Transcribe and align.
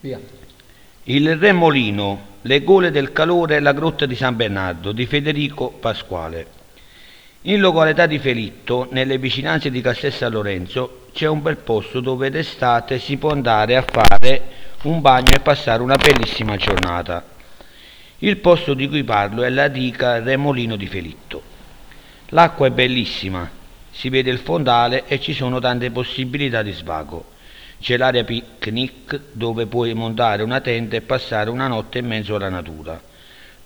Via. 0.00 0.20
Il 1.04 1.36
Re 1.36 1.52
Molino, 1.52 2.34
le 2.42 2.62
gole 2.62 2.90
del 2.90 3.12
calore 3.12 3.56
e 3.56 3.60
la 3.60 3.72
grotta 3.72 4.04
di 4.04 4.14
San 4.14 4.36
Bernardo 4.36 4.92
di 4.92 5.06
Federico 5.06 5.70
Pasquale. 5.70 6.54
In 7.42 7.60
località 7.60 8.06
di 8.06 8.18
Felitto, 8.18 8.88
nelle 8.90 9.18
vicinanze 9.18 9.70
di 9.70 9.80
Castel 9.80 10.12
San 10.12 10.32
Lorenzo, 10.32 11.06
c'è 11.12 11.26
un 11.26 11.40
bel 11.40 11.56
posto 11.56 12.00
dove 12.00 12.28
d'estate 12.28 12.98
si 12.98 13.16
può 13.16 13.30
andare 13.30 13.76
a 13.76 13.84
fare 13.88 14.42
un 14.82 15.00
bagno 15.00 15.32
e 15.34 15.40
passare 15.40 15.82
una 15.82 15.96
bellissima 15.96 16.56
giornata. 16.56 17.24
Il 18.18 18.36
posto 18.38 18.74
di 18.74 18.88
cui 18.88 19.04
parlo 19.04 19.44
è 19.44 19.48
la 19.48 19.68
dica 19.68 20.20
Remolino 20.20 20.76
di 20.76 20.86
Felitto. 20.86 21.42
L'acqua 22.30 22.66
è 22.66 22.70
bellissima, 22.70 23.48
si 23.90 24.10
vede 24.10 24.30
il 24.30 24.38
fondale 24.38 25.04
e 25.06 25.20
ci 25.20 25.32
sono 25.32 25.58
tante 25.58 25.90
possibilità 25.90 26.62
di 26.62 26.72
svago. 26.72 27.34
C'è 27.78 27.96
l'area 27.96 28.24
picnic 28.24 29.20
dove 29.32 29.66
puoi 29.66 29.94
montare 29.94 30.42
una 30.42 30.60
tenda 30.60 30.96
e 30.96 31.02
passare 31.02 31.50
una 31.50 31.68
notte 31.68 31.98
in 31.98 32.06
mezzo 32.06 32.34
alla 32.34 32.48
natura. 32.48 33.00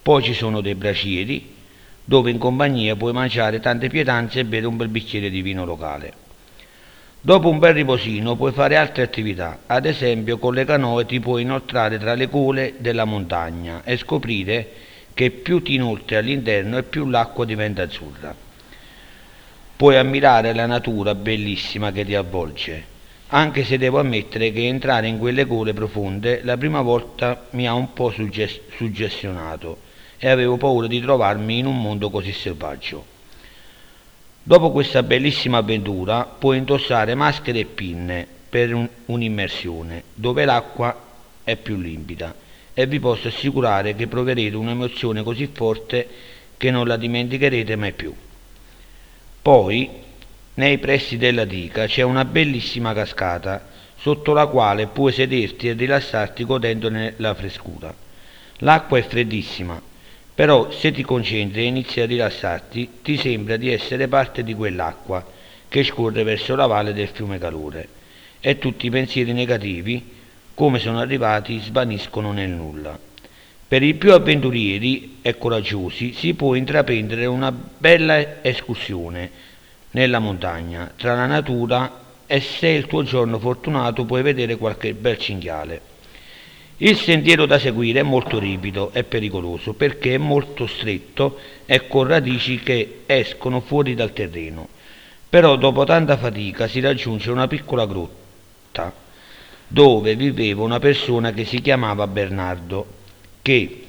Poi 0.03 0.23
ci 0.23 0.35
sono 0.35 0.61
dei 0.61 0.75
bracieri 0.75 1.57
dove 2.05 2.31
in 2.31 2.39
compagnia 2.39 2.97
puoi 2.97 3.13
mangiare 3.13 3.61
tante 3.61 3.89
pietanze 3.89 4.41
e 4.41 4.45
bere 4.45 4.67
un 4.67 4.77
bel 4.77 4.89
bicchiere 4.89 5.31
di 5.31 5.43
vino 5.43 5.65
locale. 5.65 6.13
Dopo 7.21 7.49
un 7.51 7.59
bel 7.59 7.75
riposino 7.75 8.35
puoi 8.35 8.51
fare 8.53 8.77
altre 8.77 9.03
attività, 9.03 9.61
ad 9.67 9.85
esempio 9.85 10.39
con 10.39 10.55
le 10.55 10.65
canoe 10.65 11.07
ti 11.07 11.21
puoi 11.21 11.43
inoltrare 11.43 11.99
tra 11.99 12.15
le 12.15 12.29
cole 12.29 12.75
della 12.79 13.05
montagna 13.05 13.83
e 13.85 13.97
scoprire 13.97 14.69
che 15.13 15.31
più 15.31 15.63
ti 15.63 15.75
inoltri 15.75 16.17
all'interno 16.17 16.79
e 16.79 16.83
più 16.83 17.07
l'acqua 17.07 17.45
diventa 17.45 17.83
azzurra. 17.83 18.35
Puoi 19.77 19.97
ammirare 19.97 20.55
la 20.55 20.67
natura 20.67 21.15
bellissima 21.15 21.93
che 21.93 22.05
ti 22.05 22.15
avvolge, 22.15 22.90
anche 23.31 23.65
se 23.65 23.79
devo 23.79 24.01
ammettere 24.01 24.53
che 24.53 24.67
entrare 24.67 25.07
in 25.07 25.19
quelle 25.19 25.47
cole 25.47 25.73
profonde 25.73 26.41
la 26.43 26.57
prima 26.57 26.81
volta 26.81 27.47
mi 27.51 27.67
ha 27.67 27.75
un 27.75 27.93
po' 27.93 28.13
suggestionato 28.13 29.89
e 30.19 30.29
avevo 30.29 30.57
paura 30.57 30.87
di 30.87 31.01
trovarmi 31.01 31.59
in 31.59 31.67
un 31.67 31.81
mondo 31.81 32.11
così 32.11 32.33
selvaggio. 32.33 33.19
Dopo 34.43 34.73
questa 34.73 35.03
bellissima 35.03 35.59
avventura 35.59 36.25
puoi 36.25 36.59
indossare 36.59 37.15
maschere 37.15 37.61
e 37.61 37.65
pinne 37.67 38.27
per 38.49 38.75
un, 38.75 38.89
un'immersione 39.07 40.03
dove 40.13 40.45
l'acqua 40.45 41.09
è 41.45 41.57
più 41.57 41.77
limpida 41.77 42.35
e 42.75 42.87
vi 42.87 42.99
posso 42.99 43.29
assicurare 43.29 43.95
che 43.95 44.09
proverete 44.09 44.57
un'emozione 44.57 45.23
così 45.23 45.49
forte 45.53 46.09
che 46.57 46.71
non 46.71 46.87
la 46.87 46.97
dimenticherete 46.97 47.77
mai 47.77 47.93
più. 47.93 48.13
Poi 49.41 49.89
nei 50.61 50.77
pressi 50.77 51.17
della 51.17 51.47
dica 51.47 51.87
c'è 51.87 52.03
una 52.03 52.27
bellissima 52.27 52.93
cascata 52.93 53.67
sotto 53.97 54.35
la 54.35 54.47
quale 54.47 54.89
puoi 54.89 55.11
sederti 55.11 55.69
e 55.69 55.73
rilassarti 55.73 56.45
godendone 56.45 57.15
la 57.17 57.33
frescura. 57.33 57.95
L'acqua 58.59 58.99
è 58.99 59.03
freddissima, 59.03 59.81
però 60.35 60.71
se 60.71 60.93
ti 60.93 61.03
concentri 61.03 61.63
e 61.63 61.65
inizi 61.65 62.01
a 62.01 62.07
rilassarti 62.07 62.91
ti 63.03 63.17
sembra 63.17 63.57
di 63.57 63.73
essere 63.73 64.07
parte 64.07 64.45
di 64.45 64.55
quell'acqua 64.55 65.27
che 65.67 65.83
scorre 65.83 66.25
verso 66.25 66.55
la 66.55 66.67
valle 66.67 66.93
del 66.93 67.09
fiume 67.09 67.39
Calore 67.39 67.89
e 68.39 68.59
tutti 68.59 68.85
i 68.85 68.91
pensieri 68.91 69.33
negativi, 69.33 70.13
come 70.53 70.79
sono 70.79 71.01
arrivati, 71.01 71.59
svaniscono 71.59 72.33
nel 72.33 72.51
nulla. 72.51 72.99
Per 73.67 73.83
i 73.83 73.95
più 73.95 74.13
avventurieri 74.13 75.21
e 75.23 75.39
coraggiosi 75.39 76.13
si 76.13 76.35
può 76.35 76.55
intraprendere 76.55 77.25
una 77.25 77.51
bella 77.51 78.43
escursione 78.43 79.49
nella 79.93 80.19
montagna, 80.19 80.93
tra 80.97 81.15
la 81.15 81.27
natura 81.27 82.01
e 82.27 82.41
se 82.41 82.69
il 82.69 82.87
tuo 82.87 83.03
giorno 83.03 83.39
fortunato 83.39 84.05
puoi 84.05 84.23
vedere 84.23 84.57
qualche 84.57 84.95
bel 84.95 85.19
cinghiale. 85.19 85.89
Il 86.77 86.97
sentiero 86.97 87.45
da 87.45 87.59
seguire 87.59 88.01
è 88.01 88.05
molto 88.05 88.39
ripido 88.39 88.91
e 88.93 89.05
pericoloso 89.05 89.75
perché 89.75 90.15
è 90.15 90.19
molto 90.19 90.67
stretto 90.67 91.39
e 91.67 91.87
con 91.89 92.07
radici 92.07 92.59
che 92.61 93.03
escono 93.05 93.61
fuori 93.61 93.95
dal 93.95 94.13
terreno. 94.13 94.69
Però 95.29 95.57
dopo 95.57 95.85
tanta 95.85 96.17
fatica 96.17 96.67
si 96.67 96.81
raggiunge 96.81 97.31
una 97.31 97.47
piccola 97.47 97.87
grotta 97.87 99.09
dove 99.73 100.17
viveva 100.17 100.63
una 100.63 100.81
persona 100.81 101.33
che 101.33 101.45
si 101.45 101.61
chiamava 101.61 102.09
Bernardo, 102.09 102.87
che 103.41 103.85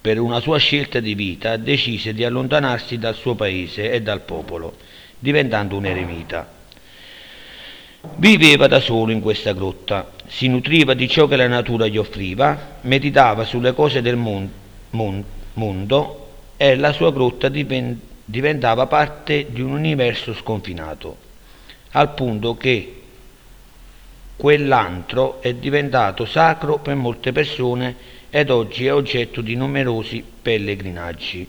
per 0.00 0.18
una 0.18 0.40
sua 0.40 0.56
scelta 0.56 1.00
di 1.00 1.14
vita 1.14 1.58
decise 1.58 2.14
di 2.14 2.24
allontanarsi 2.24 2.96
dal 2.98 3.14
suo 3.14 3.34
paese 3.34 3.90
e 3.90 4.00
dal 4.00 4.22
popolo, 4.22 4.76
diventando 5.18 5.76
un 5.76 5.86
eremita. 5.86 6.54
Viveva 8.16 8.66
da 8.66 8.80
solo 8.80 9.12
in 9.12 9.20
questa 9.20 9.52
grotta, 9.52 10.12
si 10.26 10.48
nutriva 10.48 10.94
di 10.94 11.08
ciò 11.08 11.26
che 11.26 11.36
la 11.36 11.48
natura 11.48 11.86
gli 11.86 11.98
offriva, 11.98 12.78
meditava 12.82 13.44
sulle 13.44 13.74
cose 13.74 14.00
del 14.00 14.16
mon- 14.16 14.50
mon- 14.90 15.24
mondo 15.54 16.28
e 16.56 16.76
la 16.76 16.92
sua 16.92 17.12
grotta 17.12 17.48
diven- 17.48 18.00
diventava 18.24 18.86
parte 18.86 19.46
di 19.50 19.60
un 19.60 19.72
universo 19.72 20.34
sconfinato, 20.34 21.16
al 21.92 22.14
punto 22.14 22.56
che 22.56 23.02
quell'antro 24.36 25.40
è 25.40 25.54
diventato 25.54 26.24
sacro 26.26 26.78
per 26.78 26.94
molte 26.94 27.32
persone 27.32 28.14
ed 28.30 28.50
oggi 28.50 28.86
è 28.86 28.92
oggetto 28.92 29.40
di 29.40 29.54
numerosi 29.54 30.22
pellegrinaggi. 30.42 31.48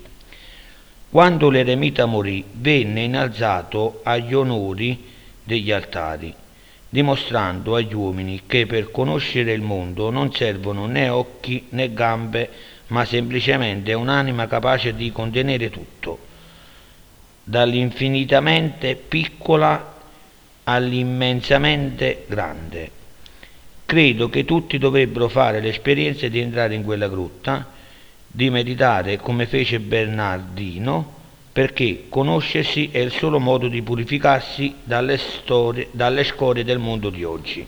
Quando 1.18 1.50
l'eremita 1.50 2.06
morì, 2.06 2.44
venne 2.52 3.02
innalzato 3.02 4.02
agli 4.04 4.36
onori 4.36 5.04
degli 5.44 5.72
altari 5.72 6.32
dimostrando 6.88 7.74
agli 7.74 7.96
uomini 7.96 8.44
che 8.46 8.68
per 8.68 8.92
conoscere 8.92 9.52
il 9.54 9.64
mondo 9.64 10.12
non 10.12 10.32
servono 10.32 10.86
né 10.86 11.10
occhi 11.10 11.66
né 11.70 11.92
gambe, 11.92 12.48
ma 12.90 13.04
semplicemente 13.04 13.94
un'anima 13.94 14.46
capace 14.46 14.94
di 14.94 15.12
contenere 15.12 15.72
tutto, 15.72 16.20
dall'infinitamente 17.44 18.96
piccola 18.96 19.96
all'immensamente 20.66 22.26
grande. 22.28 22.92
Credo 23.88 24.30
che 24.30 24.46
tutti 24.46 24.78
dovrebbero 24.78 25.30
fare 25.30 25.62
l'esperienza 25.62 26.28
di 26.28 26.40
entrare 26.40 26.76
in 26.76 26.84
quella 26.84 27.10
grotta, 27.10 27.74
di 28.28 28.50
meditare 28.50 29.18
come 29.18 29.48
fece 29.48 29.80
Bernardino, 29.80 31.16
perché 31.52 32.06
conoscersi 32.10 32.90
è 32.92 33.00
il 33.00 33.12
solo 33.12 33.40
modo 33.40 33.68
di 33.68 33.82
purificarsi 33.82 34.76
dalle, 34.84 35.18
storie, 35.18 35.88
dalle 35.92 36.24
scorie 36.24 36.64
del 36.64 36.78
mondo 36.78 37.10
di 37.10 37.24
oggi. 37.24 37.66